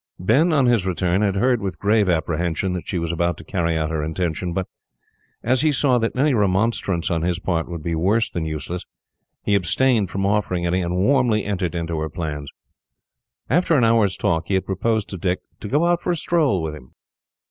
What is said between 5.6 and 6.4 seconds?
he saw that any